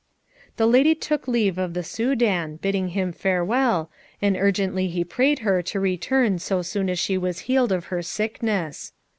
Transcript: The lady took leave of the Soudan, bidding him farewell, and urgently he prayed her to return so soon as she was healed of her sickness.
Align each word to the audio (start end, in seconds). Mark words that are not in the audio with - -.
The 0.57 0.65
lady 0.65 0.95
took 0.95 1.27
leave 1.27 1.59
of 1.59 1.75
the 1.75 1.83
Soudan, 1.83 2.55
bidding 2.55 2.87
him 2.87 3.11
farewell, 3.13 3.91
and 4.19 4.35
urgently 4.35 4.87
he 4.87 5.03
prayed 5.03 5.37
her 5.45 5.61
to 5.61 5.79
return 5.79 6.39
so 6.39 6.63
soon 6.63 6.89
as 6.89 6.97
she 6.97 7.19
was 7.19 7.41
healed 7.41 7.71
of 7.71 7.85
her 7.93 8.01
sickness. 8.01 8.93